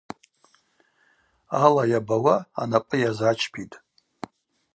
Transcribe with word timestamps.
Ала 1.63 1.83
йабауа 1.91 2.35
анапӏы 2.61 2.95
йазачпитӏ. 2.99 3.73